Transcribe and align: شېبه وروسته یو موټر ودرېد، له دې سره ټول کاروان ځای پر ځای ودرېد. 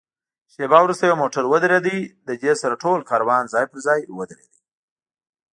شېبه 0.53 0.77
وروسته 0.83 1.03
یو 1.05 1.17
موټر 1.23 1.43
ودرېد، 1.47 1.87
له 2.27 2.33
دې 2.41 2.53
سره 2.61 2.81
ټول 2.83 2.99
کاروان 3.09 3.43
ځای 3.53 3.65
پر 3.71 3.79
ځای 3.85 3.99
ودرېد. 4.17 4.53